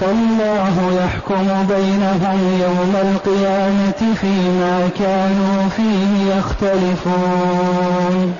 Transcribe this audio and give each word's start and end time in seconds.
فالله 0.00 1.00
يحكم 1.04 1.66
بينهم 1.68 2.60
يوم 2.62 2.96
القيامة 2.96 4.14
فيما 4.20 4.90
كانوا 4.98 5.68
فيه 5.76 6.36
يختلفون. 6.38 8.36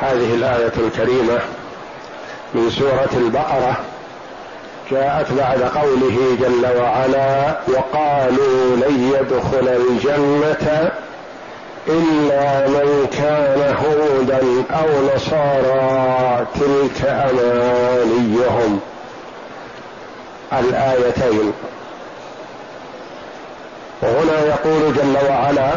هذه 0.00 0.34
الآية 0.34 0.72
الكريمة 0.78 1.40
من 2.54 2.70
سورة 2.70 3.10
البقرة 3.16 3.76
جاءت 4.90 5.32
بعد 5.32 5.62
قوله 5.62 6.36
جل 6.40 6.66
وعلا 6.80 7.56
وقالوا 7.68 8.76
لن 8.76 9.12
يدخل 9.14 9.68
الجنة 9.68 10.90
إلا 11.88 12.68
من 12.68 13.06
كان 13.12 13.76
هودا 13.76 14.40
أو 14.70 15.16
نصارى 15.16 16.46
تلك 16.54 17.08
أمانيهم. 17.08 18.80
الآيتين. 20.52 21.52
وهنا 24.02 24.40
يقول 24.46 24.94
جل 24.94 25.16
وعلا 25.28 25.70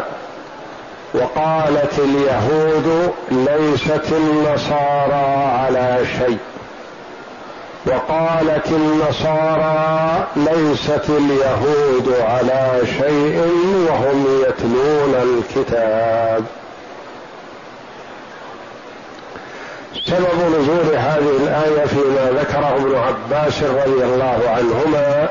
وقالت 1.13 1.99
اليهود 1.99 3.13
ليست 3.31 4.11
النصارى 4.11 5.49
على 5.59 6.05
شيء. 6.19 6.37
وقالت 7.85 8.67
النصارى 8.67 10.27
ليست 10.35 11.09
اليهود 11.09 12.15
على 12.21 12.81
شيء 12.99 13.51
وهم 13.87 14.43
يتلون 14.47 15.15
الكتاب. 15.15 16.45
سبب 20.05 20.59
نزول 20.59 20.95
هذه 20.95 21.37
الآية 21.43 21.85
فيما 21.85 22.31
ذكره 22.39 22.75
ابن 22.75 22.95
عباس 22.95 23.63
رضي 23.63 24.03
الله 24.03 24.39
عنهما 24.47 25.29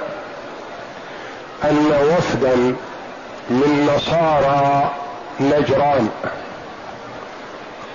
أن 1.64 1.92
وفدا 2.16 2.56
من 3.50 3.90
نصارى 3.96 4.90
نجران. 5.40 6.08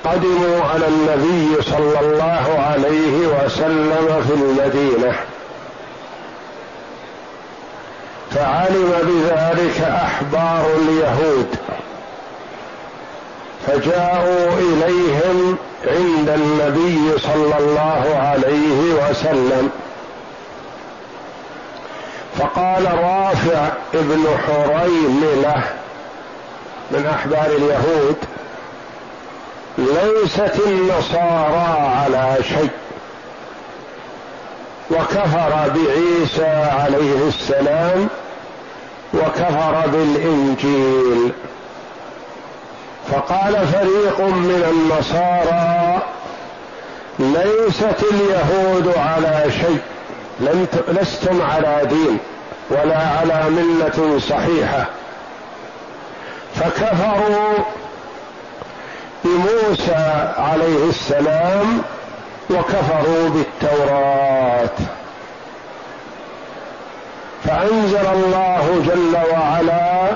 قدموا 0.05 0.63
على 0.63 0.87
النبي 0.87 1.61
صلى 1.61 1.99
الله 1.99 2.65
عليه 2.69 3.27
وسلم 3.27 4.23
في 4.27 4.33
المدينة. 4.33 5.15
فعلم 8.31 8.93
بذلك 9.03 9.81
أحبار 9.81 10.65
اليهود. 10.81 11.55
فجاءوا 13.67 14.53
إليهم 14.57 15.57
عند 15.87 16.29
النبي 16.29 17.19
صلى 17.19 17.57
الله 17.59 18.15
عليه 18.15 18.93
وسلم. 18.93 19.69
فقال 22.39 22.85
رافع 22.85 23.67
ابن 23.93 24.25
حريملة 24.47 25.63
من 26.91 27.05
أحبار 27.05 27.45
اليهود 27.45 28.15
ليست 29.79 30.59
النصارى 30.67 31.93
على 31.95 32.37
شيء. 32.43 32.69
وكفر 34.91 35.71
بعيسى 35.75 36.69
عليه 36.83 37.27
السلام 37.27 38.07
وكفر 39.13 39.87
بالإنجيل. 39.87 41.31
فقال 43.11 43.67
فريق 43.67 44.21
من 44.21 44.63
النصارى 44.71 46.01
ليست 47.19 48.03
اليهود 48.11 48.97
على 48.97 49.51
شيء. 49.51 49.79
لستم 50.87 51.41
على 51.41 51.81
دين 51.89 52.17
ولا 52.69 52.97
على 52.97 53.49
ملة 53.49 54.19
صحيحة. 54.19 54.85
فكفروا 56.55 57.53
بموسى 59.23 60.33
عليه 60.37 60.89
السلام 60.89 61.81
وكفروا 62.49 63.29
بالتوراة. 63.29 64.77
فأنزل 67.43 68.07
الله 68.13 68.83
جل 68.85 69.17
وعلا 69.31 70.09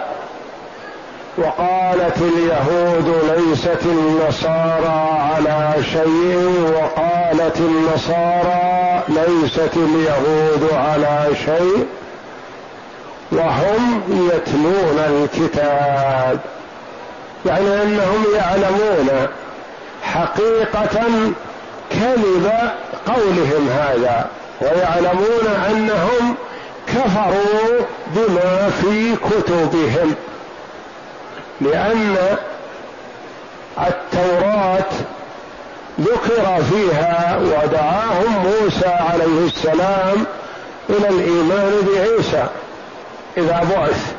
وقالت 1.38 2.18
اليهود 2.18 3.08
ليست 3.38 3.80
النصارى 3.86 5.20
على 5.34 5.74
شيء 5.84 6.72
وقالت 6.76 7.58
النصارى 7.58 9.02
ليست 9.10 9.72
اليهود 9.76 10.70
على 10.74 11.28
شيء 11.46 11.88
وهم 13.32 14.04
يتلون 14.34 15.00
الكتاب. 15.10 16.40
يعني 17.46 17.84
أنهم 17.84 18.26
يعلمون 18.36 19.28
حقيقة 20.04 21.10
كذب 21.90 22.52
قولهم 23.08 23.70
هذا 23.70 24.28
ويعلمون 24.62 25.48
أنهم 25.70 26.36
كفروا 26.88 27.80
بما 28.08 28.70
في 28.82 29.16
كتبهم 29.16 30.16
لأن 31.62 32.18
التوراة 33.78 34.90
ذكر 36.00 36.64
فيها 36.72 37.40
ودعاهم 37.42 38.46
موسى 38.46 38.88
عليه 38.88 39.46
السلام 39.46 40.26
إلى 40.90 41.10
الإيمان 41.10 41.74
بعيسى 41.88 42.48
إذا 43.38 43.62
بعث. 43.76 44.13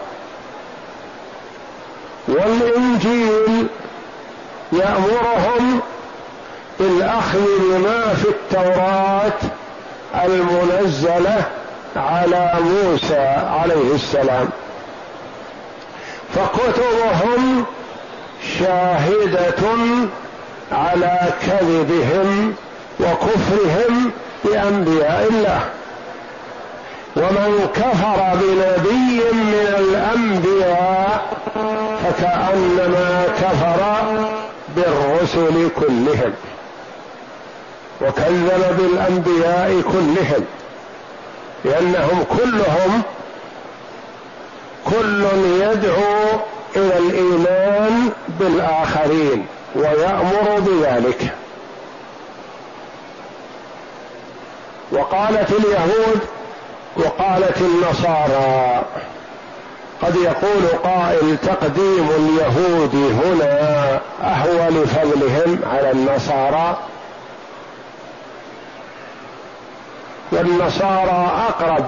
والإنجيل 2.28 3.66
يأمرهم 4.72 5.80
بالأخذ 6.80 7.44
بما 7.60 8.14
في 8.14 8.28
التوراة 8.28 9.38
المنزلة 10.24 11.42
على 11.96 12.52
موسى 12.60 13.36
عليه 13.60 13.94
السلام. 13.94 14.48
فكتبهم 16.34 17.64
شاهدة 18.58 19.62
على 20.72 21.18
كذبهم 21.46 22.54
وكفرهم 23.00 24.10
بانبياء 24.44 25.28
الله. 25.30 25.60
ومن 27.16 27.68
كفر 27.74 28.34
بنبي 28.34 29.20
من 29.32 29.74
الأنبياء 29.78 31.26
فكأنما 32.04 33.26
كفر 33.36 33.80
بالرسل 34.76 35.68
كلهم 35.80 36.32
وكذب 38.00 38.76
بالأنبياء 38.78 39.82
كلهم 39.82 40.44
لأنهم 41.64 42.24
كلهم 42.38 43.02
كل 44.84 45.24
يدعو 45.60 46.40
إلى 46.76 46.98
الإيمان 46.98 48.10
بالآخرين 48.40 49.46
ويأمر 49.76 50.60
بذلك. 50.60 51.34
وقالت 54.92 55.50
اليهود 55.50 56.20
وقالت 56.96 57.60
النصارى 57.60 58.82
قد 60.02 60.16
يقول 60.16 60.66
قائل 60.84 61.36
تقديم 61.38 62.08
اليهود 62.10 62.94
هنا 62.94 64.00
اهوى 64.22 64.68
لفضلهم 64.68 65.58
على 65.72 65.90
النصارى. 65.90 66.78
والنصارى 70.32 71.30
أقرب 71.48 71.86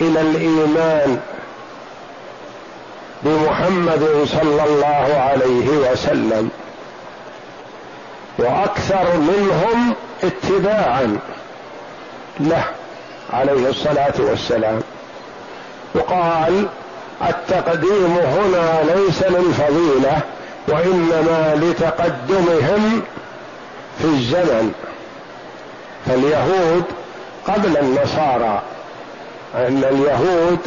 إلى 0.00 0.20
الإيمان 0.20 1.20
بمحمد 3.22 4.26
صلى 4.26 4.64
الله 4.64 5.18
عليه 5.18 5.68
وسلم 5.68 6.50
وأكثر 8.38 9.16
منهم 9.16 9.94
اتباعا 10.24 11.18
له. 12.40 12.64
عليه 13.32 13.68
الصلاة 13.68 14.14
والسلام. 14.18 14.80
وقال 15.94 16.66
التقديم 17.28 18.18
هنا 18.18 18.94
ليس 18.94 19.22
للفضيله 19.22 20.20
وإنما 20.68 21.54
لتقدمهم 21.54 23.02
في 23.98 24.04
الزمن. 24.04 24.72
فاليهود 26.06 26.84
قبل 27.48 27.76
النصارى 27.76 28.62
أن 29.54 29.84
اليهود 29.90 30.58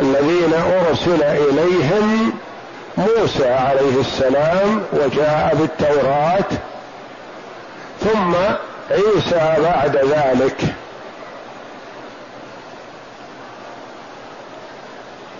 الذين 0.00 0.54
أرسل 0.54 1.22
إليهم 1.22 2.32
موسى 2.96 3.48
عليه 3.48 4.00
السلام 4.00 4.82
وجاء 4.92 5.56
بالتوراة 5.60 6.58
ثم 8.00 8.34
عيسى 8.90 9.62
بعد 9.62 9.96
ذلك. 9.96 10.60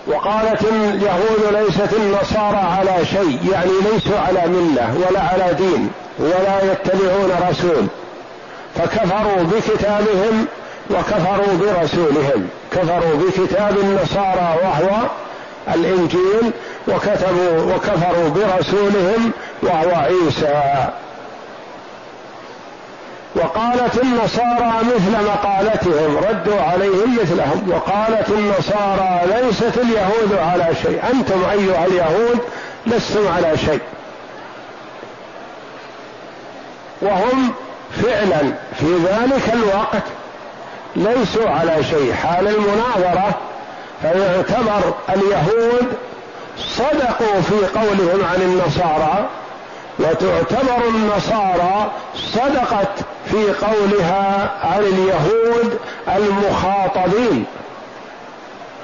وقالت 0.07 0.63
اليهود 0.63 1.53
ليست 1.53 1.93
النصارى 1.93 2.57
على 2.57 3.07
شيء 3.07 3.39
يعني 3.53 3.71
ليسوا 3.93 4.19
على 4.19 4.47
ملة 4.47 4.95
ولا 4.97 5.21
على 5.21 5.55
دين 5.55 5.91
ولا 6.19 6.73
يتبعون 6.73 7.31
رسول. 7.51 7.87
فكفروا 8.75 9.43
بكتابهم 9.43 10.47
وكفروا 10.91 11.55
برسولهم. 11.61 12.49
كفروا 12.73 13.15
بكتاب 13.15 13.79
النصارى 13.79 14.57
وهو 14.63 15.07
الإنجيل 15.75 16.53
وكتبوا 16.89 17.75
وكفروا 17.75 18.29
برسولهم 18.29 19.33
وهو 19.63 19.95
عيسى. 19.95 20.89
وقالت 23.37 24.03
النصارى 24.03 24.73
مثل 24.83 25.25
مقالتهم 25.27 26.17
ردوا 26.17 26.61
عليهم 26.61 27.19
مثلهم 27.23 27.71
وقالت 27.71 28.29
النصارى 28.29 29.21
ليست 29.27 29.79
اليهود 29.79 30.39
على 30.39 30.75
شيء 30.83 31.01
أنتم 31.13 31.45
أيها 31.51 31.87
اليهود 31.87 32.39
لستم 32.87 33.29
على 33.37 33.57
شيء. 33.59 33.81
وهم 37.03 37.53
فعلا 38.03 38.53
في 38.81 38.97
ذلك 38.97 39.53
الوقت 39.53 40.05
ليسوا 40.97 41.51
على 41.51 41.85
شيء. 41.85 42.13
حال 42.13 42.49
المناظرة 42.49 43.35
فيعتبر 44.03 44.95
اليهود 45.09 45.87
صدقوا 46.59 47.41
في 47.41 47.79
قولهم 47.79 48.25
عن 48.25 48.43
النصارى 48.43 49.29
وتعتبر 49.99 50.89
النصارى 50.89 51.91
صدقت 52.17 52.89
في 53.31 53.67
قولها 53.67 54.51
عن 54.65 54.81
اليهود 54.81 55.79
المخاطبين. 56.17 57.45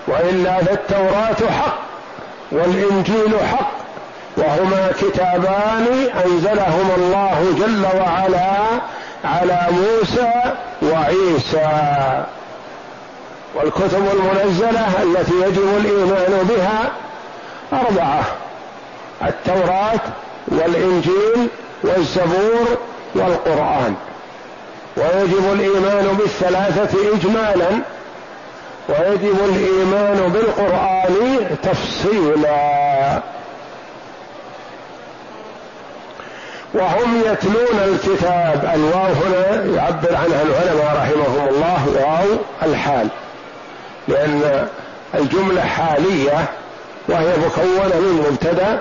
وإلا 0.08 0.58
فالتوراة 0.58 1.50
حق 1.60 1.78
والإنجيل 2.52 3.34
حق 3.52 3.70
وهما 4.36 4.92
كتابان 5.00 6.08
انزلهما 6.24 6.94
الله 6.96 7.54
جل 7.58 7.86
وعلا 8.00 8.56
على 9.24 9.66
موسى 9.70 10.32
وعيسى. 10.82 12.24
والكتب 13.54 14.06
المنزلة 14.12 15.02
التي 15.02 15.32
يجب 15.32 15.76
الإيمان 15.76 16.48
بها 16.48 16.90
أربعة 17.72 18.22
التوراة 19.22 20.00
والإنجيل 20.48 21.48
والزبور 21.82 22.78
والقرآن. 23.14 23.94
ويجب 24.96 25.52
الإيمان 25.52 26.16
بالثلاثة 26.18 26.98
اجمالا 27.14 27.70
ويجب 28.88 29.38
الإيمان 29.44 30.32
بالقرآن 30.32 31.56
تفصيلا. 31.62 33.20
وهم 36.74 37.22
يتلون 37.26 37.80
الكتاب 37.84 38.70
الواو 38.74 39.12
هنا 39.12 39.64
يعبر 39.76 40.16
عنها 40.16 40.42
العلماء 40.42 40.96
رحمهم 40.96 41.48
الله 41.48 41.86
واو 41.88 42.38
الحال 42.62 43.08
لأن 44.08 44.68
الجملة 45.14 45.60
حالية 45.62 46.44
وهي 47.08 47.36
مكونة 47.36 48.00
من 48.00 48.26
مبتدأ 48.30 48.80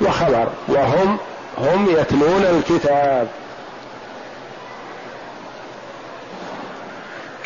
وخبر 0.00 0.48
وهم 0.68 1.16
هم 1.58 1.86
يتلون 1.90 2.44
الكتاب. 2.44 3.28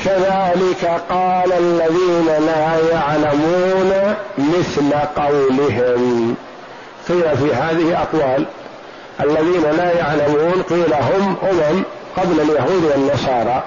كذلك 0.05 1.01
قال 1.11 1.53
الذين 1.53 2.27
لا 2.47 2.79
يعلمون 2.93 4.15
مثل 4.39 4.93
قولهم. 5.17 6.37
قيل 7.09 7.37
في 7.37 7.55
هذه 7.55 8.03
أقوال 8.03 8.45
الذين 9.21 9.63
لا 9.63 9.93
يعلمون 9.99 10.63
قيل 10.63 10.95
هم 10.95 11.37
أمم 11.43 11.83
قبل 12.17 12.41
اليهود 12.41 12.85
والنصارى. 12.85 13.63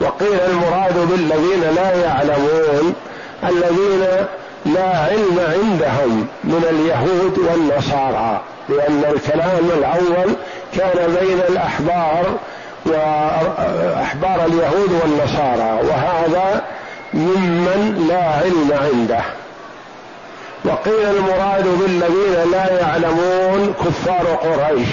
وقيل 0.00 0.40
المراد 0.40 1.08
بالذين 1.10 1.74
لا 1.74 1.94
يعلمون 2.04 2.94
الذين 3.44 4.26
لا 4.66 4.98
علم 4.98 5.38
عندهم 5.38 6.26
من 6.44 6.64
اليهود 6.70 7.38
والنصارى 7.38 8.40
لأن 8.68 9.04
الكلام 9.14 9.70
الأول 9.78 10.34
كان 10.76 11.16
بين 11.20 11.40
الأحبار 11.48 12.24
وأحبار 12.86 14.46
اليهود 14.46 15.00
والنصارى 15.02 15.88
وهذا 15.88 16.62
ممن 17.14 18.06
لا 18.08 18.24
علم 18.24 18.70
عنده. 18.72 19.24
وقيل 20.64 21.16
المراد 21.16 21.64
بالذين 21.64 22.50
لا 22.52 22.80
يعلمون 22.80 23.74
كفار 23.84 24.26
قريش. 24.42 24.88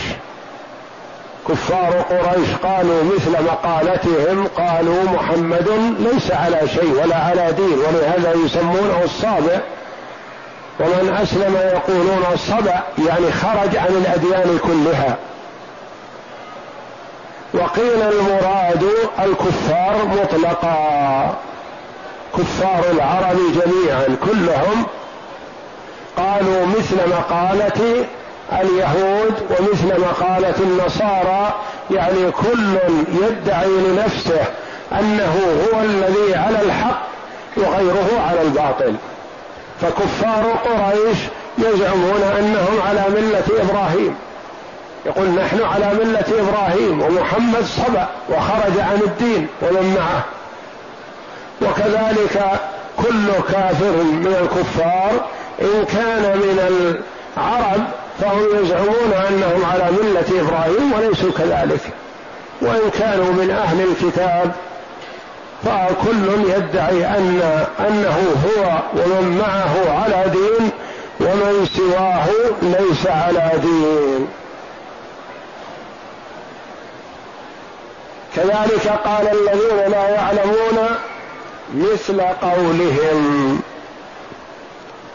كفار 1.47 2.05
قريش 2.09 2.49
قالوا 2.63 3.03
مثل 3.03 3.43
مقالتهم 3.43 4.47
قالوا 4.47 5.03
محمد 5.03 5.95
ليس 5.99 6.31
على 6.31 6.67
شيء 6.67 7.01
ولا 7.03 7.15
على 7.15 7.51
دين 7.51 7.77
ولهذا 7.79 8.33
يسمونه 8.45 9.01
الصابع. 9.03 9.60
ومن 10.79 11.17
أسلم 11.21 11.55
يقولون 11.55 12.24
الصبع 12.33 12.79
يعني 13.07 13.31
خرج 13.31 13.77
عن 13.77 14.03
الأديان 14.05 14.60
كلها. 14.63 15.17
وقيل 17.53 18.01
المراد 18.01 18.86
الكفار 19.20 19.96
مطلقا. 20.05 21.36
كفار 22.38 22.84
العرب 22.91 23.38
جميعا 23.38 24.17
كلهم 24.24 24.86
قالوا 26.17 26.65
مثل 26.65 26.96
مقالة 27.10 28.05
اليهود 28.62 29.34
ومثل 29.50 30.01
مقالة 30.01 30.55
النصارى. 30.60 31.53
يعني 31.91 32.31
كل 32.31 32.77
يدعي 33.22 33.70
لنفسه 33.70 34.43
أنه 34.91 35.65
هو 35.74 35.81
الذي 35.81 36.36
على 36.36 36.62
الحق 36.62 37.01
وغيره 37.58 38.10
على 38.29 38.41
الباطل. 38.41 38.96
فكفار 39.81 40.43
قريش 40.65 41.17
يزعمون 41.58 42.24
أنهم 42.39 42.81
على 42.88 43.03
ملة 43.10 43.43
إبراهيم. 43.62 44.15
يقول 45.05 45.29
نحن 45.29 45.62
على 45.63 45.93
ملة 45.93 46.25
إبراهيم 46.39 47.01
ومحمد 47.01 47.63
صبأ 47.63 48.08
وخرج 48.29 48.79
عن 48.79 49.00
الدين 49.05 49.48
ومن 49.62 49.98
معه. 49.98 50.24
وكذلك 51.62 52.60
كل 52.98 53.53
كافر 53.53 54.03
من 54.03 54.36
الكفار 54.41 55.25
إن 55.62 55.86
كان 55.86 56.38
من 56.38 56.60
العرب 57.38 57.81
فهم 58.22 58.63
يزعمون 58.63 59.13
أنهم 59.29 59.65
على 59.72 59.91
ملة 59.91 60.41
إبراهيم 60.41 60.93
وليسوا 60.93 61.31
كذلك. 61.31 61.81
وإن 62.62 62.89
كانوا 63.00 63.34
من 63.34 63.51
أهل 63.51 63.81
الكتاب 63.81 64.51
فكل 65.63 66.51
يدعي 66.55 67.05
أن 67.05 67.41
أنه 67.79 68.36
هو 68.46 68.79
ومن 68.93 69.38
معه 69.38 70.01
على 70.01 70.29
دين 70.29 70.70
ومن 71.20 71.67
سواه 71.75 72.27
ليس 72.62 73.08
على 73.08 73.51
دين. 73.62 74.27
كذلك 78.35 78.88
قال 79.05 79.27
الذين 79.27 79.91
لا 79.91 80.09
يعلمون 80.09 80.89
مثل 81.73 82.21
قولهم. 82.21 83.61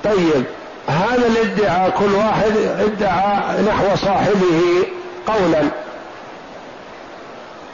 طيب 0.04 0.44
هذا 0.88 1.26
الادعاء 1.26 1.90
كل 1.90 2.14
واحد 2.14 2.56
ادعى 2.80 3.62
نحو 3.62 3.96
صاحبه 3.96 4.86
قولا. 5.26 5.62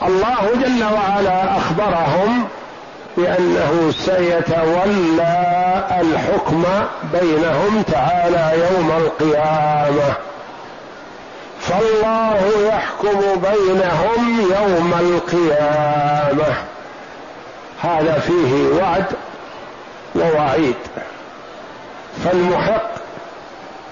الله 0.02 0.50
جل 0.54 0.84
وعلا 0.84 1.56
أخبرهم 1.56 2.49
بأنه 3.16 3.92
سيتولى 3.99 5.84
الحكم 6.00 6.64
بينهم 7.12 7.82
تعالى 7.82 8.58
يوم 8.58 8.92
القيامة. 8.96 10.14
فالله 11.73 12.69
يحكم 12.69 13.21
بينهم 13.21 14.41
يوم 14.41 14.95
القيامة. 15.00 16.55
هذا 17.83 18.19
فيه 18.26 18.83
وعد 18.83 19.05
ووعيد. 20.14 20.75
فالمحق 22.25 22.91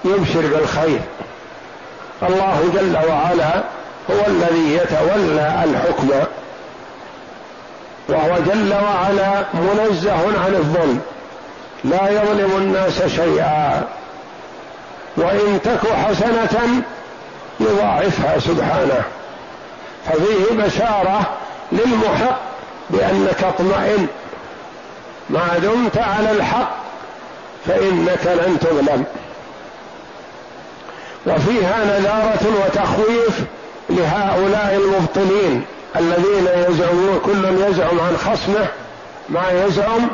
يبشر 0.05 0.41
بالخير. 0.41 0.99
الله 2.23 2.71
جل 2.73 2.97
وعلا 3.09 3.63
هو 4.11 4.25
الذي 4.27 4.73
يتولى 4.73 5.63
الحكم. 5.63 6.09
وهو 8.09 8.37
جل 8.47 8.73
وعلا 8.73 9.45
منزه 9.53 10.43
عن 10.45 10.55
الظلم. 10.55 11.01
لا 11.83 12.09
يظلم 12.09 12.57
الناس 12.57 13.03
شيئا. 13.03 13.83
وإن 15.17 15.59
تك 15.63 15.93
حسنة 15.93 16.83
يضاعفها 17.69 18.39
سبحانه. 18.39 19.03
ففيه 20.05 20.63
بشارة 20.63 21.21
للمحق 21.71 22.39
بأنك 22.89 23.43
اطمئن. 23.43 24.07
ما 25.29 25.57
دمت 25.57 25.97
على 25.97 26.31
الحق 26.31 26.75
فإنك 27.67 28.25
لن 28.25 28.57
تظلم. 28.61 29.03
وفيها 31.27 31.85
نذارة 31.85 32.65
وتخويف 32.65 33.39
لهؤلاء 33.89 34.81
المبطلين 34.83 35.65
الذين 35.95 36.47
يزعمون 36.69 37.21
كل 37.25 37.45
يزعم 37.45 37.99
عن 37.99 38.17
خصمه 38.17 38.67
ما 39.29 39.65
يزعم 39.65 40.07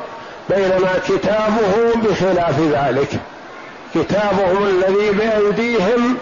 بينما 0.49 0.99
كتابه 1.07 1.93
بخلاف 1.95 2.59
ذلك. 2.59 3.09
كتابهم 3.95 4.63
الذي 4.63 5.11
بأيديهم 5.11 6.17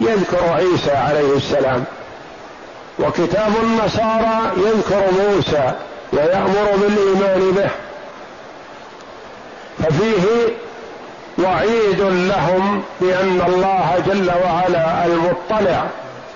يذكر 0.00 0.48
عيسى 0.48 0.90
عليه 0.90 1.36
السلام 1.36 1.84
وكتاب 2.98 3.52
النصارى 3.62 4.52
يذكر 4.56 5.02
موسى 5.20 5.72
ويأمر 6.12 6.70
بالإيمان 6.76 7.52
به 7.52 7.70
ففيه 9.78 10.54
وعيد 11.38 12.00
لهم 12.00 12.82
بأن 13.00 13.40
الله 13.46 14.02
جل 14.06 14.30
وعلا 14.44 15.06
المطلع 15.06 15.86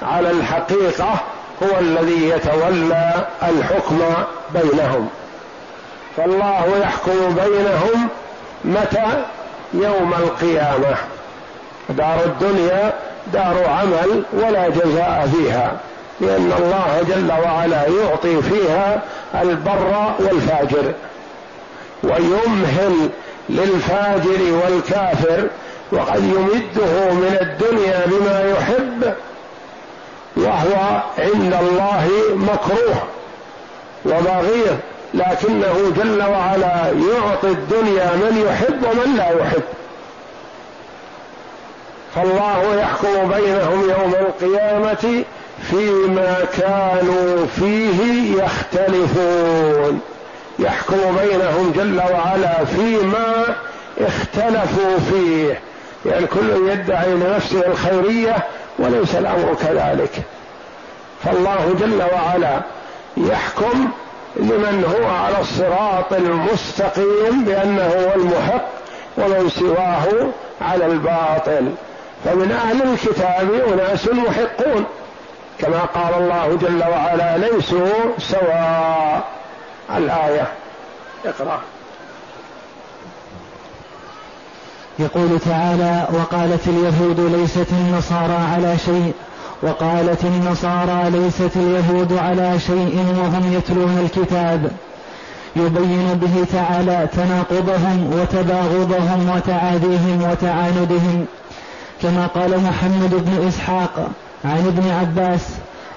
على 0.03 0.31
الحقيقة 0.31 1.15
هو 1.63 1.79
الذي 1.81 2.29
يتولى 2.29 3.27
الحكم 3.43 4.01
بينهم. 4.55 5.09
فالله 6.17 6.79
يحكم 6.83 7.35
بينهم 7.35 8.09
متى؟ 8.65 9.25
يوم 9.75 10.15
القيامة. 10.19 10.97
دار 11.89 12.21
الدنيا 12.25 12.93
دار 13.33 13.67
عمل 13.69 14.23
ولا 14.33 14.69
جزاء 14.69 15.29
فيها 15.33 15.77
لأن 16.21 16.53
الله 16.59 17.03
جل 17.09 17.33
وعلا 17.45 17.87
يعطي 17.87 18.43
فيها 18.43 19.03
البر 19.35 20.15
والفاجر. 20.19 20.93
ويمهل 22.03 23.11
للفاجر 23.49 24.53
والكافر 24.53 25.49
وقد 25.93 26.25
يمده 26.25 27.13
من 27.13 27.39
الدنيا 27.41 28.07
بما 28.07 28.51
يحب 28.51 29.15
وهو 30.37 31.03
عند 31.19 31.55
الله 31.61 32.09
مكروه 32.35 33.03
وبغيض 34.05 34.79
لكنه 35.15 35.93
جل 35.97 36.23
وعلا 36.23 36.91
يعطي 36.91 37.49
الدنيا 37.49 38.11
من 38.15 38.45
يحب 38.47 38.83
ومن 38.85 39.17
لا 39.17 39.31
يحب. 39.31 39.63
فالله 42.19 42.81
يحكم 42.81 43.29
بينهم 43.29 43.91
يوم 43.91 44.15
القيامة 44.15 45.25
فيما 45.71 46.37
كانوا 46.59 47.47
فيه 47.47 48.33
يختلفون. 48.43 50.01
يحكم 50.59 51.17
بينهم 51.23 51.73
جل 51.77 52.01
وعلا 52.13 52.65
فيما 52.65 53.45
اختلفوا 54.01 54.99
فيه. 55.11 55.61
يعني 56.07 56.27
كل 56.27 56.71
يدعي 56.71 57.11
لنفسه 57.11 57.67
الخيرية 57.67 58.37
وليس 58.79 59.15
الأمر 59.15 59.55
كذلك. 59.61 60.23
فالله 61.25 61.75
جل 61.81 62.03
وعلا 62.15 62.61
يحكم 63.17 63.89
لمن 64.37 64.85
هو 64.97 65.11
على 65.11 65.41
الصراط 65.41 66.13
المستقيم 66.13 67.45
بأنه 67.45 67.83
هو 67.83 68.21
المحق 68.21 68.65
ومن 69.19 69.51
سواه 69.51 70.29
على 70.61 70.87
الباطل. 70.87 71.73
فمن 72.25 72.53
أهل 72.53 72.83
الكتاب 72.83 73.49
أناس 73.73 74.09
محقون 74.09 74.85
كما 75.59 75.79
قال 75.79 76.23
الله 76.23 76.59
جل 76.61 76.83
وعلا 76.91 77.39
ليسوا 77.39 78.19
سواء. 78.19 79.25
الآية. 79.97 80.49
اقرأ. 81.25 81.61
يقول 84.99 85.39
تعالى 85.41 86.09
وقالت 86.13 86.69
اليهود 86.69 87.21
ليست 87.21 87.67
النصارى 87.73 88.39
على 88.55 88.79
شيء. 88.79 89.13
وقالت 89.63 90.25
النصارى 90.25 91.11
ليست 91.11 91.57
اليهود 91.57 92.13
على 92.13 92.59
شيء 92.61 93.05
وهم 93.19 93.53
يتلون 93.53 93.99
الكتاب. 93.99 94.71
يبين 95.57 96.15
به 96.15 96.47
تعالى 96.53 97.09
تناقضهم 97.13 98.21
وتباغضهم 98.21 99.33
وتعاديهم 99.37 100.31
وتعاندهم. 100.31 101.27
كما 102.03 102.27
قال 102.27 102.61
محمد 102.61 103.11
بن 103.11 103.49
إسحاق 103.49 104.09
عن 104.45 104.67
ابن 104.67 104.91
عباس 104.91 105.49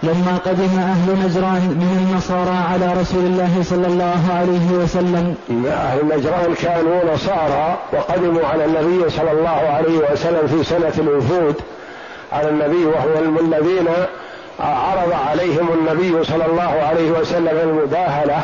لما 0.03 0.37
قدم 0.45 0.79
أهل 0.79 1.25
نجران 1.25 1.61
من 1.61 2.07
النصارى 2.09 2.57
على 2.71 3.01
رسول 3.01 3.25
الله 3.25 3.63
صلى 3.63 3.87
الله 3.87 4.21
عليه 4.33 4.71
وسلم. 4.71 5.35
أهل 5.67 6.05
نجران 6.05 6.53
كانوا 6.61 7.13
نصارى 7.13 7.77
وقدموا 7.93 8.45
على 8.47 8.65
النبي 8.65 9.09
صلى 9.09 9.31
الله 9.31 9.49
عليه 9.49 9.97
وسلم 10.11 10.47
في 10.47 10.63
سنة 10.63 10.93
الوفود 10.97 11.55
على 12.31 12.49
النبي 12.49 12.85
وهو 12.85 13.39
الذين 13.39 13.87
عرض 14.59 15.13
عليهم 15.29 15.67
النبي 15.73 16.23
صلى 16.23 16.45
الله 16.45 16.81
عليه 16.89 17.11
وسلم 17.11 17.59
المباهلة 17.63 18.41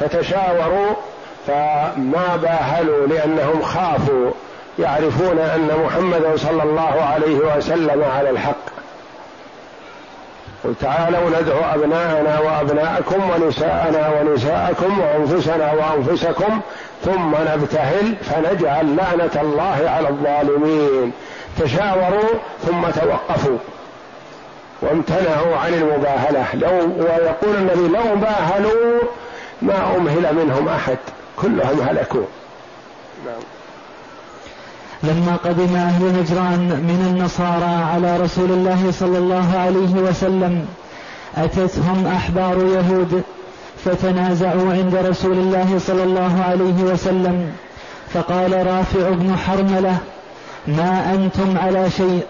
فتشاوروا 0.00 0.90
فما 1.46 2.36
باهلوا 2.42 3.06
لأنهم 3.06 3.62
خافوا 3.62 4.30
يعرفون 4.78 5.38
أن 5.38 5.70
محمدا 5.84 6.36
صلى 6.36 6.62
الله 6.62 7.02
عليه 7.02 7.36
وسلم 7.36 8.04
على 8.16 8.30
الحق. 8.30 8.78
قل 10.64 10.74
تعالوا 10.80 11.40
ندعو 11.40 11.60
أبناءنا 11.74 12.40
وأبناءكم 12.40 13.30
ونساءنا 13.30 14.10
ونساءكم 14.20 15.00
وأنفسنا 15.00 15.72
وأنفسكم 15.72 16.60
ثم 17.04 17.34
نبتهل 17.54 18.16
فنجعل 18.16 18.96
لعنة 18.96 19.42
الله 19.42 19.90
على 19.96 20.08
الظالمين. 20.08 21.12
تشاوروا 21.58 22.38
ثم 22.66 22.82
توقفوا 22.82 23.58
وامتنعوا 24.82 25.56
عن 25.56 25.74
المباهلة. 25.74 26.46
لو 26.54 27.04
ويقول 27.04 27.56
النبي 27.56 27.88
لو 27.88 28.16
باهلوا 28.16 29.00
ما 29.62 29.96
أمهل 29.96 30.34
منهم 30.34 30.68
أحد 30.68 30.98
كلهم 31.36 31.80
هلكوا. 31.80 32.24
نعم. 33.26 33.57
لما 35.02 35.36
قدم 35.44 35.76
أهل 35.76 36.04
نجران 36.04 36.60
من 36.60 37.06
النصارى 37.10 37.84
على 37.92 38.16
رسول 38.16 38.50
الله 38.50 38.90
صلى 38.90 39.18
الله 39.18 39.58
عليه 39.58 39.94
وسلم 40.10 40.66
أتتهم 41.36 42.06
أحبار 42.06 42.56
يهود 42.56 43.22
فتنازعوا 43.84 44.72
عند 44.72 44.94
رسول 44.94 45.38
الله 45.38 45.78
صلى 45.78 46.02
الله 46.02 46.44
عليه 46.48 46.82
وسلم. 46.92 47.52
فقال 48.14 48.66
رافع 48.66 49.10
بن 49.10 49.36
حرملة 49.36 49.96
ما 50.68 51.14
أنتم 51.14 51.58
على 51.58 51.90
شيء؟ 51.90 52.22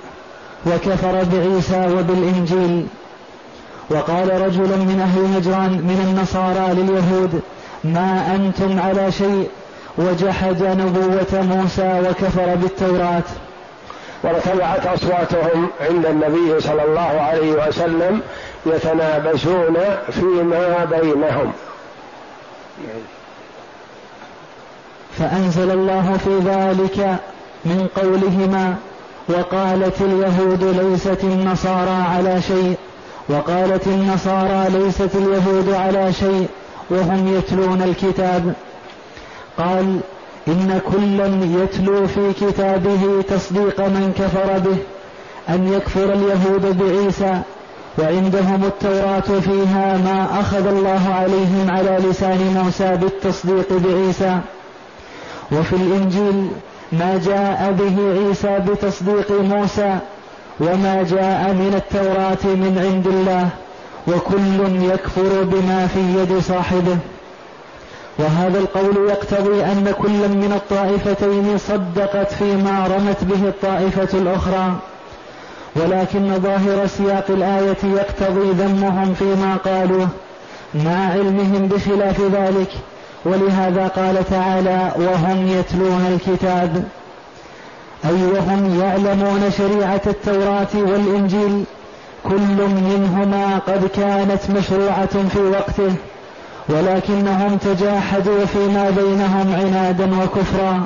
وكفر 0.67 1.25
بعيسى 1.33 1.87
وبالإنجيل. 1.99 2.87
وقال 3.91 4.41
رجل 4.41 4.79
من 4.79 5.01
أهل 5.01 5.39
نجران 5.39 5.71
من 5.71 6.01
النصارى 6.09 6.75
لليهود 6.75 7.41
ما 7.85 8.35
أنتم 8.35 8.81
على 8.81 9.13
شيء؟ 9.13 9.49
وجحد 9.99 10.63
نبوة 10.63 11.43
موسى 11.43 12.01
وكفر 12.09 12.55
بالتوراة. 12.55 13.23
وارتفعت 14.25 14.87
أصواتهم 14.87 15.69
عند 15.81 16.07
النبي 16.07 16.61
صلى 16.61 16.85
الله 16.85 17.21
عليه 17.21 17.69
وسلم 17.69 18.21
يتنابزون 18.67 19.77
فيما 20.11 20.85
بينهم. 20.91 21.53
فأنزل 25.19 25.71
الله 25.71 26.17
في 26.25 26.39
ذلك 26.39 27.17
من 27.65 27.89
قولهما 27.97 28.75
وقالت 29.29 30.01
اليهود 30.01 30.65
ليست 30.65 31.25
النصارى 31.25 32.05
على 32.17 32.43
شيء 32.43 32.77
وقالت 33.29 33.87
النصارى 33.87 34.71
ليست 34.71 35.11
اليهود 35.15 35.73
على 35.75 36.13
شيء 36.13 36.49
وهم 36.91 37.39
يتلون 37.39 37.83
الكتاب. 37.83 38.53
قال 39.59 40.01
إن 40.49 40.81
كلا 40.93 41.63
يتلو 41.63 42.07
في 42.07 42.33
كتابه 42.33 43.23
تصديق 43.29 43.81
من 43.81 44.13
كفر 44.19 44.59
به 44.59 44.77
أن 45.49 45.73
يكفر 45.73 46.13
اليهود 46.13 46.79
بعيسى 46.79 47.41
وعندهم 47.99 48.65
التوراة 48.65 49.41
فيها 49.41 49.97
ما 49.97 50.41
أخذ 50.41 50.67
الله 50.67 51.15
عليهم 51.15 51.71
على 51.71 51.99
لسان 52.11 52.63
موسى 52.65 52.97
بالتصديق 52.97 53.73
بعيسى. 53.73 54.39
وفي 55.53 55.73
الإنجيل 55.73 56.49
ما 56.93 57.21
جاء 57.25 57.73
به 57.79 58.19
عيسى 58.19 58.59
بتصديق 58.59 59.33
موسى 59.41 59.99
وما 60.61 61.03
جاء 61.03 61.53
من 61.53 61.73
التوراة 61.77 62.55
من 62.57 62.79
عند 62.87 63.07
الله 63.07 63.49
وكل 64.09 64.83
يكفر 64.93 65.43
بما 65.43 65.87
في 65.87 66.01
يد 66.01 66.41
صاحبه. 66.41 66.99
وهذا 68.19 68.59
القول 68.59 69.09
يقتضي 69.11 69.65
أن 69.65 69.95
كل 69.99 70.29
من 70.29 70.53
الطائفتين 70.57 71.59
صدقت 71.59 72.33
فيما 72.33 72.87
رمت 72.87 73.25
به 73.25 73.49
الطائفة 73.49 74.19
الأخرى. 74.19 74.73
ولكن 75.77 76.41
ظاهر 76.41 76.87
سياق 76.87 77.25
الآية 77.29 77.77
يقتضي 77.85 78.51
ذمهم 78.51 79.15
فيما 79.15 79.57
قالوه 79.65 80.09
مع 80.75 81.11
علمهم 81.13 81.69
بخلاف 81.69 82.21
ذلك. 82.21 82.71
ولهذا 83.25 83.89
قال 83.89 84.25
تعالى 84.31 84.93
وهم 84.97 85.47
يتلون 85.49 86.07
الكتاب 86.15 86.85
أي 88.05 88.23
وهم 88.25 88.81
يعلمون 88.81 89.51
شريعة 89.59 90.03
التوراة 90.07 90.75
والإنجيل؟ 90.75 91.65
كل 92.25 92.59
منهما 92.91 93.59
قد 93.59 93.87
كانت 93.87 94.51
مشروعة 94.51 95.29
في 95.29 95.41
وقته. 95.41 95.95
ولكنهم 96.69 97.57
تجاحدوا 97.57 98.45
فيما 98.45 98.91
بينهم 98.91 99.55
عنادا 99.55 100.11
وكفرا 100.23 100.85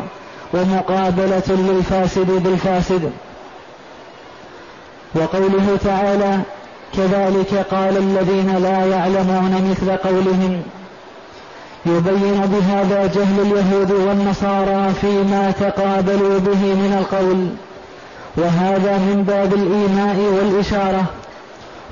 ومقابلة 0.54 1.48
للفاسد 1.48 2.30
بالفاسد. 2.44 3.10
وقوله 5.14 5.78
تعالى 5.84 6.38
كذلك 6.96 7.66
قال 7.70 7.96
الذين 7.96 8.56
لا 8.56 8.86
يعلمون 8.86 9.70
مثل 9.70 9.96
قولهم 9.96 10.62
يبين 11.86 12.40
بهذا 12.40 13.06
جهل 13.06 13.40
اليهود 13.40 13.90
والنصارى 13.90 14.92
فيما 15.00 15.50
تقابلوا 15.60 16.38
به 16.38 16.74
من 16.74 16.96
القول. 17.00 17.48
وهذا 18.36 18.98
من 18.98 19.24
باب 19.28 19.54
الإيماء 19.54 20.16
والإشارة. 20.16 21.04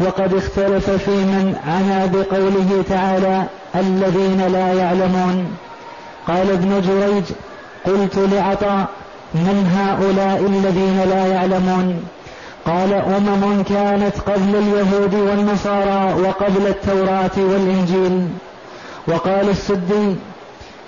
وقد 0.00 0.34
اختلف 0.34 0.90
في 0.90 1.10
من 1.10 1.56
عنا 1.66 2.06
بقوله 2.06 2.84
تعالى 2.88 3.44
الذين 3.74 4.52
لا 4.52 4.72
يعلمون. 4.72 5.56
قال 6.28 6.50
ابن 6.50 6.80
جريج 6.80 7.24
قلت 7.86 8.18
لعطاء 8.32 8.86
من 9.34 9.70
هؤلاء 9.76 10.46
الذين 10.46 11.00
لا 11.10 11.26
يعلمون؟ 11.26 12.04
قال 12.66 12.92
أمم 12.92 13.62
كانت 13.62 14.18
قبل 14.26 14.56
اليهود 14.56 15.14
والنصارى 15.14 16.14
وقبل 16.22 16.66
التوراة 16.66 17.36
والإنجيل. 17.36 18.28
وقال 19.08 19.48
السدي 19.48 20.16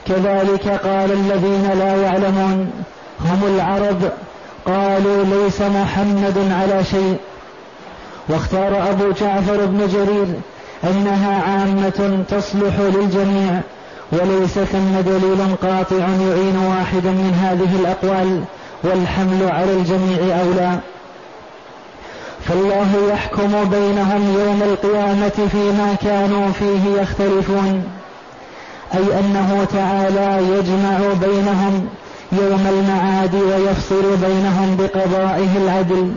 كذلك 0.07 0.69
قال 0.69 1.13
الذين 1.13 1.71
لا 1.79 1.97
يعلمون. 1.97 2.71
هم 3.21 3.43
العرب. 3.57 4.13
قالوا 4.67 5.25
ليس 5.25 5.61
محمد 5.61 6.53
على 6.53 6.85
شيء. 6.85 7.17
واختار 8.29 8.91
أبو 8.91 9.11
جعفر 9.11 9.67
بن 9.67 9.87
جرير 9.87 10.27
أنها 10.85 11.43
عامة 11.43 12.25
تصلح 12.29 12.79
للجميع 12.79 13.61
وليس 14.13 14.59
ثم 14.59 15.01
دليل 15.07 15.57
قاطع 15.63 15.97
يعين 15.97 16.57
واحدا 16.57 17.11
من 17.11 17.35
هذه 17.43 17.77
الأقوال 17.81 18.43
والحمل 18.85 19.49
على 19.51 19.73
الجميع 19.73 20.41
أولى. 20.41 20.79
فالله 22.49 22.89
يحكم 23.13 23.65
بينهم 23.65 24.35
يوم 24.39 24.63
القيامة 24.63 25.49
فيما 25.53 25.95
كانوا 26.03 26.53
فيه 26.53 27.01
يختلفون 27.01 27.85
أي 28.95 29.21
أنه 29.21 29.67
تعالى 29.73 30.57
يجمع 30.57 30.99
بينهم 31.21 31.89
يوم 32.33 32.67
المعاد 32.71 33.35
ويفصل 33.35 34.17
بينهم 34.17 34.77
بقضائه 34.77 35.57
العدل 35.57 36.13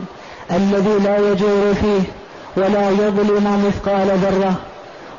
الذي 0.50 0.98
لا 1.04 1.18
يجور 1.18 1.74
فيه. 1.80 2.25
ولا 2.56 2.90
يظلم 2.90 3.66
مثقال 3.66 4.08
ذرة. 4.18 4.54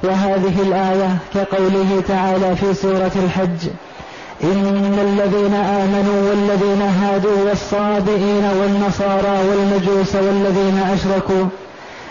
وهذه 0.04 0.62
الآية 0.62 1.17
كقوله 1.34 2.04
تعالى 2.08 2.56
في 2.56 2.73
سورة 2.73 3.12
الحج 3.15 3.69
إن 4.43 5.00
الذين 5.02 5.54
آمنوا 5.54 6.30
والذين 6.30 6.82
هادوا 6.82 7.50
والصابئين 7.50 8.45
والنصارى 8.60 9.39
والمجوس 9.50 10.15
والذين 10.15 10.80
أشركوا 10.93 11.45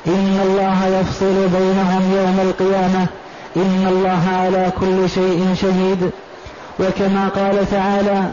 إن 0.06 0.40
الله 0.44 0.86
يفصل 1.00 1.48
بينهم 1.58 2.12
يوم 2.16 2.40
القيامة. 2.40 3.06
إن 3.56 3.86
الله 3.88 4.22
على 4.42 4.72
كل 4.80 5.10
شيء 5.10 5.54
شهيد. 5.60 6.10
وكما 6.80 7.28
قال 7.28 7.70
تعالى 7.70 8.30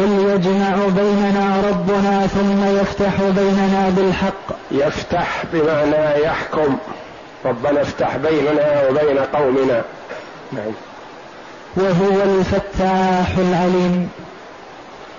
قل 0.00 0.34
يجمع 0.34 0.74
بيننا 0.96 1.62
ربنا 1.70 2.26
ثم 2.26 2.80
يفتح 2.80 3.22
بيننا 3.22 3.92
بالحق. 3.96 4.56
يفتح 4.70 5.44
بمعنى 5.52 6.22
يحكم. 6.24 6.76
ربنا 7.44 7.82
افتح 7.82 8.16
بيننا 8.16 8.88
وبين 8.88 9.18
قومنا. 9.18 9.82
نعم. 10.52 10.72
وهو 11.76 12.22
الفتاح 12.22 13.38
العليم. 13.38 14.10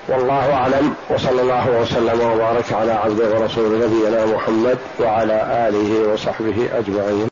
والله 0.08 0.54
أعلم. 0.54 0.94
وصلى 1.10 1.42
الله 1.42 1.82
وسلم 1.82 2.32
وبارك 2.32 2.74
على 2.74 2.92
عبده 2.92 3.40
ورسول 3.40 3.80
نبينا 3.80 4.26
محمد 4.26 4.78
وعلى 5.00 5.68
آله 5.70 6.14
وصحبه 6.14 6.70
أجمعين. 6.74 7.20